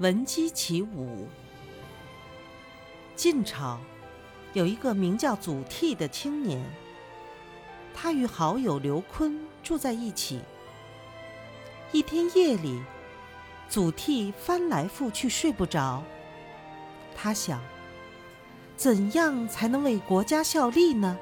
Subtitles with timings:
[0.00, 1.26] 闻鸡起舞。
[3.16, 3.80] 晋朝
[4.52, 6.64] 有一个名叫祖逖的青年，
[7.92, 10.40] 他与好友刘琨住在一起。
[11.90, 12.80] 一天夜里，
[13.68, 16.04] 祖逖翻来覆去睡不着。
[17.16, 17.60] 他想，
[18.76, 21.18] 怎样才能为国家效力呢？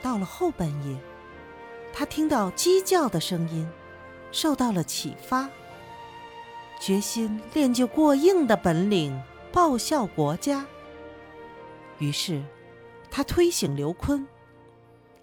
[0.00, 0.96] 到了后半夜，
[1.92, 3.68] 他听到鸡叫的声音，
[4.32, 5.50] 受到了启发。
[6.78, 9.20] 决心练就过硬的本领，
[9.52, 10.66] 报效国家。
[11.98, 12.44] 于是，
[13.10, 14.26] 他推醒刘琨，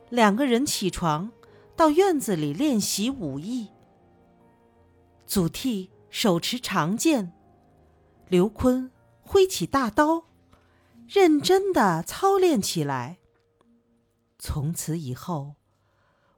[0.09, 1.31] 两个人起床，
[1.75, 3.69] 到院子里练习武艺。
[5.25, 7.31] 祖逖手持长剑，
[8.27, 8.89] 刘琨
[9.21, 10.25] 挥起大刀，
[11.07, 13.19] 认真的操练起来。
[14.37, 15.55] 从此以后，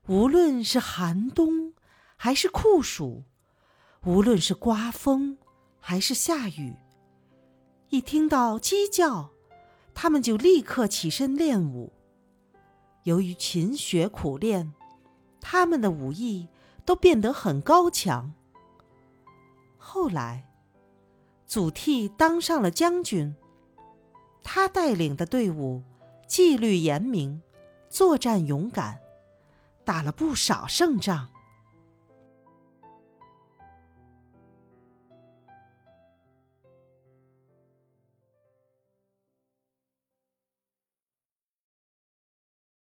[0.07, 1.73] 无论是寒冬
[2.15, 3.23] 还是酷暑。
[4.05, 5.35] 无论是刮风
[5.79, 6.75] 还是下雨，
[7.89, 9.31] 一听到鸡叫，
[9.95, 11.91] 他们就立刻起身练武。
[13.01, 14.71] 由于勤学苦练，
[15.41, 16.47] 他们的武艺
[16.85, 18.31] 都变得很高强。
[19.75, 20.51] 后来，
[21.47, 23.35] 祖逖当上了将军，
[24.43, 25.81] 他带领的队伍
[26.27, 27.41] 纪律严明，
[27.89, 28.99] 作战勇敢，
[29.83, 31.29] 打了不少胜仗。